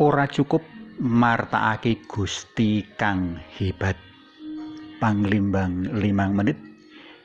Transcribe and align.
ora 0.00 0.24
cukup 0.24 0.64
martakake 1.02 2.04
Gusti 2.08 2.86
kang 2.96 3.36
hebat. 3.58 3.98
Panglimbang 5.02 5.98
limang 5.98 6.38
menit 6.38 6.54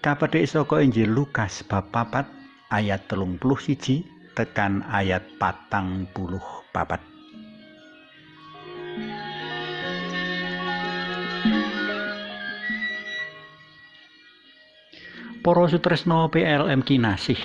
kapethik 0.01 0.49
saka 0.49 0.81
Injil 0.81 1.13
Lukas 1.13 1.61
bab 1.61 1.93
papat 1.93 2.25
ayat 2.73 3.05
telung 3.05 3.37
puluh 3.37 3.61
siji 3.61 4.01
tekan 4.33 4.81
ayat 4.89 5.21
patang 5.37 6.09
puluh 6.11 6.41
papat. 6.73 6.99
Para 15.45 15.63
sutresna 15.71 16.27
PLM 16.27 16.83
kinasih 16.83 17.39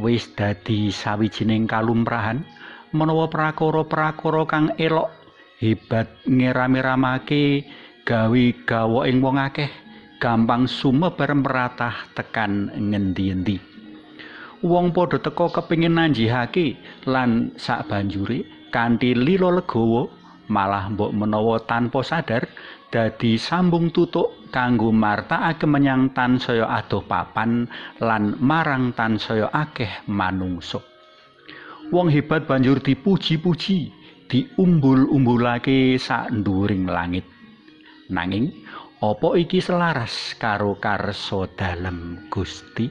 wis 0.00 0.32
dadi 0.32 0.88
sawijining 0.88 1.68
kalumprahan 1.68 2.40
menawa 2.92 3.28
prakara-prakara 3.28 4.42
kang 4.44 4.66
elok 4.76 5.08
hebat 5.58 6.08
ngerame-ramake 6.28 7.64
gawe 8.04 8.44
gawoking 8.68 9.18
wong 9.24 9.36
akeh 9.40 9.70
gampang 10.22 10.70
sumebar 10.70 11.34
meratah 11.34 12.06
tekan 12.14 12.70
ngendi-endi. 12.70 13.58
Wong 14.62 14.94
padha 14.94 15.18
teka 15.18 15.50
kepingin 15.50 15.98
nanjihake 15.98 16.78
lan 17.10 17.50
sak 17.58 17.90
banjure 17.90 18.46
kanthi 18.70 19.18
lila 19.18 19.58
legawa 19.58 20.06
malah 20.46 20.86
mbok 20.92 21.10
menawa 21.10 21.58
tanpa 21.66 22.06
sadar 22.06 22.46
dadi 22.92 23.34
sambung 23.34 23.90
tutuk 23.90 24.52
kanggo 24.54 24.94
martakake 24.94 25.66
menyang 25.66 26.14
tansaya 26.14 26.70
adoh 26.70 27.02
papan 27.02 27.66
lan 27.98 28.38
marang 28.38 28.94
tansaya 28.94 29.50
akeh 29.50 30.06
manungsa. 30.06 30.91
Wong 31.92 32.08
hebat 32.08 32.48
banjur 32.48 32.80
dipuji-puji, 32.80 33.92
diumbul-umbulake 34.24 36.00
sak 36.00 36.32
nduring 36.32 36.88
langit. 36.88 37.28
Nanging 38.08 38.48
apa 39.04 39.36
iki 39.36 39.60
selaras 39.60 40.32
karo 40.40 40.80
karsa 40.80 41.44
dalem 41.52 42.32
Gusti? 42.32 42.88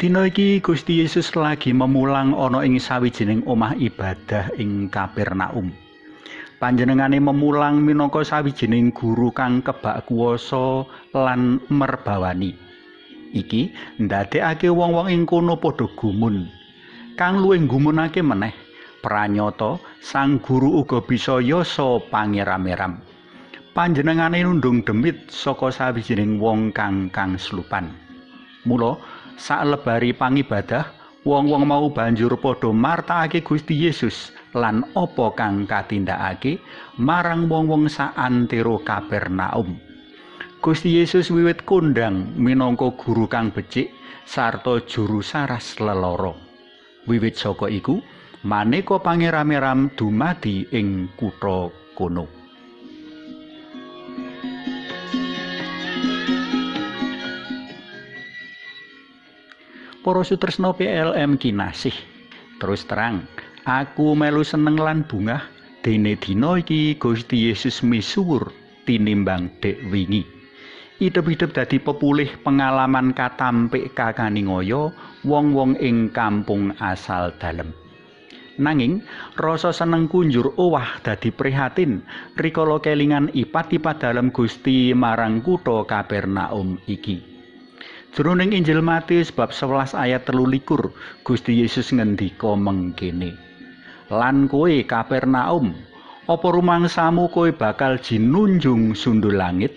Dina 0.00 0.32
iki 0.32 0.64
Gusti 0.64 1.04
Yesus 1.04 1.36
lagi 1.36 1.76
memulang 1.76 2.32
ana 2.32 2.64
ing 2.64 2.80
sawijining 2.80 3.44
omah 3.44 3.76
ibadah 3.76 4.56
ing 4.56 4.88
Kapernaum. 4.88 5.85
Panjenengane 6.56 7.20
memulang 7.20 7.84
minangka 7.84 8.24
sawijining 8.24 8.88
guru 8.88 9.28
kang 9.28 9.60
kebak 9.60 10.08
kuwasa 10.08 10.88
lan 11.12 11.60
merbawani. 11.68 12.56
Iki 13.36 13.76
ndadekake 14.00 14.72
wong-wong 14.72 15.12
ing 15.12 15.28
kono 15.28 15.60
padha 15.60 15.84
gumun. 16.00 16.48
Kang 17.20 17.44
luwih 17.44 17.60
gumunake 17.68 18.24
meneh, 18.24 18.56
pranyata 19.04 19.76
sang 20.00 20.40
guru 20.40 20.80
uga 20.80 21.04
bisa 21.04 21.44
yasa 21.44 22.00
pangeram-eram. 22.08 23.04
Panjenengane 23.76 24.40
nundung 24.40 24.80
demit 24.80 25.28
saka 25.28 25.68
sawijining 25.68 26.40
wong 26.40 26.72
kang 26.72 27.12
kang 27.12 27.36
slupan. 27.36 27.92
Mula 28.64 28.96
salebari 29.36 30.16
pangibadah 30.16 30.88
wong-wong 31.28 31.68
mau 31.68 31.92
banjur 31.92 32.32
padha 32.40 32.72
martakake 32.72 33.44
Gusti 33.44 33.76
Yesus 33.76 34.32
lan 34.56 34.80
apa 34.96 35.36
kang 35.36 35.68
katindakake 35.68 36.56
marang 36.96 37.44
wong-wong 37.44 37.92
saantero 37.92 38.80
Kapernaum. 38.80 39.76
Gusti 40.64 40.96
Yesus 40.96 41.28
wiwit 41.28 41.68
kondang 41.68 42.32
minangka 42.40 42.88
guru 42.96 43.28
kang 43.28 43.52
becik 43.52 43.92
sarta 44.24 44.80
juru 44.88 45.20
saras 45.20 45.76
leloro. 45.78 46.34
Wiwit 47.06 47.38
saka 47.38 47.70
iku, 47.70 48.02
maneka 48.42 48.98
pangeram-eram 48.98 49.94
dumadi 49.94 50.66
ing 50.74 51.12
kutha 51.14 51.70
kono. 51.94 52.26
Para 60.02 60.22
sutresna 60.22 60.70
PLM 60.70 61.34
kinasih. 61.34 61.94
Terus 62.56 62.86
terang, 62.88 63.26
aku 63.66 64.14
melu 64.14 64.46
seneng 64.46 64.78
lan 64.78 65.02
bungah 65.02 65.42
dene 65.82 66.14
dina 66.14 66.54
iki 66.54 66.94
Gusti 67.02 67.50
Yesus 67.50 67.82
misuwur 67.82 68.54
tinimbang 68.86 69.50
dek 69.58 69.82
wingi. 69.90 70.22
Idep-idep 71.02 71.52
dadi 71.52 71.82
pepulih 71.82 72.30
pengalaman 72.46 73.12
katampik 73.12 73.92
kakaningaya 73.92 74.94
wong-wong 75.26 75.76
ing 75.82 76.08
kampung 76.14 76.72
asal 76.78 77.34
dalem. 77.36 77.74
Nanging 78.56 79.04
rasa 79.36 79.74
seneng 79.74 80.08
kunjur 80.08 80.56
owah 80.56 81.02
dadi 81.04 81.28
prihatin 81.28 82.00
rikala 82.40 82.80
kelingan 82.80 83.28
ipat-ipat 83.36 84.00
dalem 84.00 84.32
Gusti 84.32 84.96
marang 84.96 85.44
kutha 85.44 85.84
Kapernaum 85.84 86.80
iki. 86.88 87.20
Jroning 88.16 88.56
Injil 88.56 88.80
Matius 88.80 89.28
bab 89.28 89.52
11 89.52 89.92
ayat 89.92 90.24
13 90.24 90.64
Gusti 91.20 91.52
Yesus 91.60 91.92
ngendika 91.92 92.56
mengkene. 92.56 93.36
Lan 94.06 94.46
kowe 94.46 94.70
Kapernaum, 94.86 95.74
apa 96.30 96.46
rumangsamu 96.46 97.26
kowe 97.26 97.50
bakal 97.50 97.98
jinunjung 97.98 98.94
sundul 98.94 99.34
langit? 99.34 99.74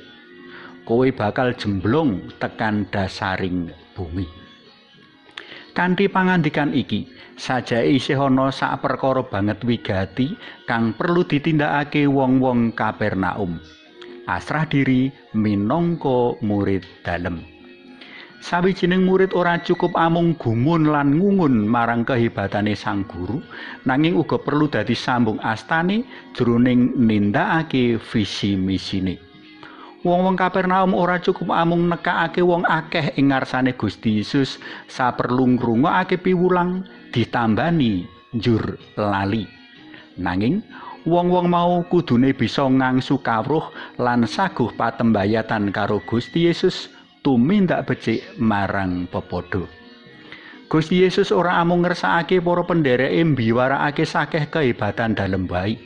Kowe 0.85 1.09
bakal 1.09 1.57
jemblong 1.57 2.29
tekan 2.38 2.85
dasaring 2.94 3.73
bumi. 3.97 4.29
Kanthi 5.73 6.06
pangandikan 6.06 6.78
iki, 6.78 7.09
saja 7.41 7.81
isih 7.81 8.22
ana 8.22 8.53
sak 8.53 8.85
perkara 8.85 9.25
banget 9.25 9.66
wigati 9.66 10.38
kang 10.69 10.94
perlu 10.94 11.25
ditindakake 11.25 12.06
wong-wong 12.06 12.78
Kapernaum. 12.78 13.57
Asrah 14.29 14.69
diri 14.69 15.09
minangka 15.34 16.38
murid 16.46 16.85
dalem. 17.01 17.59
Sawijining 18.39 19.03
murid 19.03 19.35
ora 19.35 19.59
cukup 19.59 20.00
amung 20.00 20.31
gumun 20.39 20.88
lan 20.88 21.19
ngungun 21.19 21.67
marang 21.67 22.07
kehebatane 22.07 22.72
sang 22.72 23.03
guru, 23.03 23.44
nanging 23.83 24.16
uga 24.16 24.39
perlu 24.39 24.72
dadi 24.72 24.95
sambung 24.95 25.44
astane 25.44 26.07
jroning 26.31 26.95
nindakake 26.95 27.99
visi 27.99 28.55
misine. 28.55 29.19
Wong-wong 30.07 30.39
Kapernaum 30.39 30.95
ora 30.95 31.19
cukup 31.19 31.51
amung 31.51 31.91
nekakake 31.91 32.39
wong 32.39 32.63
akeh 32.63 33.19
ing 33.19 33.35
ngarsane 33.35 33.75
Gusti 33.75 34.23
Yesus, 34.23 34.55
saperlu 34.88 35.59
ngrungokake 35.59 36.23
piwulang 36.23 36.88
ditambani 37.11 38.07
njur 38.31 38.79
lali. 38.95 39.44
Nanging 40.16 40.63
wong-wong 41.03 41.51
mau 41.51 41.83
kudune 41.91 42.31
bisa 42.31 42.63
ngangsu 42.63 43.19
kawruh 43.19 43.67
lan 43.99 44.23
saguh 44.23 44.72
patembayatan 44.79 45.75
karo 45.75 45.99
Gusti 46.07 46.47
Yesus. 46.47 46.88
Tumindak 47.22 47.85
becik 47.85 48.24
marang 48.40 49.06
pepodo. 49.12 49.68
Gusti 50.69 51.02
Yesus 51.02 51.34
ora 51.34 51.57
amung 51.57 51.81
ngersakake 51.81 52.40
para 52.46 52.62
pendereke 52.62 53.25
mbiwarakake 53.25 54.06
sakeh 54.06 54.53
kehebatan 54.53 55.18
dalem 55.18 55.50
bayi, 55.50 55.81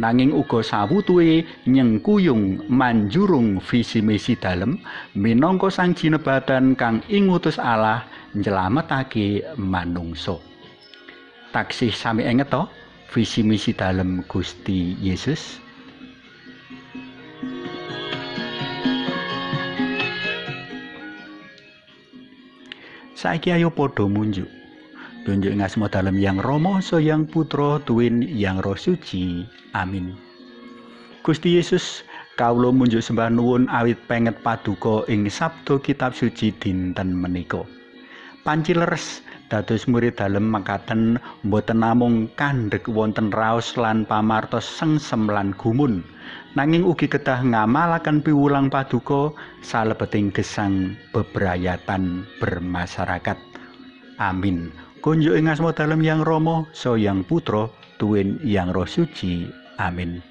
nanging 0.00 0.32
uga 0.32 0.64
sawutuhe 0.64 1.44
nyengkuyung 1.68 2.64
manjurung 2.66 3.60
visi 3.60 4.00
misi 4.00 4.32
dalem 4.34 4.80
minangka 5.12 5.68
sang 5.68 5.92
jinebatan 5.92 6.72
kang 6.72 7.04
ingutus 7.12 7.60
Allah 7.60 8.08
nyelametake 8.32 9.44
manungsa. 9.60 10.40
Taksih 11.52 11.92
sami 11.92 12.24
engeto 12.24 12.72
visi 13.12 13.44
misi 13.44 13.76
dalem 13.76 14.24
Gusti 14.24 14.96
Yesus. 14.96 15.61
Saiki 23.22 23.54
ayo 23.54 23.70
padha 23.70 24.02
munjuk. 24.02 24.50
Tunjuk 25.22 25.54
ngasmo 25.54 25.86
dalem 25.86 26.18
yang 26.18 26.42
Rama 26.42 26.82
so 26.82 26.98
yang 26.98 27.22
Putra 27.22 27.78
tuwin 27.86 28.18
yang 28.26 28.58
Roh 28.58 28.74
Suci. 28.74 29.46
Amin. 29.78 30.18
Gusti 31.22 31.54
Yesus, 31.54 32.02
kawula 32.34 32.74
munjuk 32.74 32.98
sembah 32.98 33.30
nuwun 33.30 33.70
awit 33.70 33.94
penget 34.10 34.34
paduka 34.42 35.06
ing 35.06 35.30
sabda 35.30 35.78
kitab 35.86 36.18
suci 36.18 36.50
dinten 36.58 37.14
menika. 37.14 37.62
Panci 38.42 38.74
leres 38.74 39.22
dados 39.52 39.84
murid 39.84 40.16
dalem 40.16 40.48
makaten 40.48 41.20
mboten 41.44 41.84
namung 41.84 42.32
kandhek 42.40 42.88
wonten 42.88 43.28
raos 43.28 43.76
lan 43.76 44.08
pamartos 44.08 44.64
sengsem 44.64 45.28
lan 45.28 45.52
gumun. 45.60 46.00
nanging 46.56 46.88
ugi 46.88 47.04
kedah 47.04 47.44
ngamalaken 47.44 48.24
piwulang 48.24 48.72
paduka 48.72 49.36
salebeting 49.60 50.32
gesang 50.32 50.96
bebrayatan 51.12 52.24
bermasyarakat. 52.40 53.36
Amin. 54.16 54.72
Kunjuk 55.04 55.36
ing 55.36 55.52
asma 55.52 55.76
dalem 55.76 56.00
yang 56.00 56.24
Rama, 56.24 56.64
so 56.72 56.94
yang 56.94 57.26
Putra, 57.26 57.68
tuwin 57.98 58.38
yang 58.46 58.70
Roh 58.70 58.86
Suci. 58.86 59.50
Amin. 59.76 60.22